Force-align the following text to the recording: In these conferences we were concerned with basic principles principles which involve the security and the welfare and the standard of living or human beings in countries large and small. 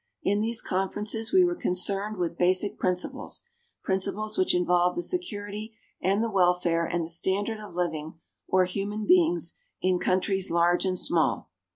In 0.23 0.41
these 0.41 0.63
conferences 0.63 1.31
we 1.31 1.43
were 1.43 1.53
concerned 1.53 2.17
with 2.17 2.35
basic 2.35 2.79
principles 2.79 3.43
principles 3.83 4.35
which 4.35 4.55
involve 4.55 4.95
the 4.95 5.03
security 5.03 5.75
and 6.01 6.23
the 6.23 6.31
welfare 6.31 6.87
and 6.87 7.05
the 7.05 7.07
standard 7.09 7.59
of 7.59 7.75
living 7.75 8.15
or 8.47 8.65
human 8.65 9.05
beings 9.05 9.57
in 9.79 9.99
countries 9.99 10.49
large 10.49 10.85
and 10.85 10.97
small. 10.97 11.51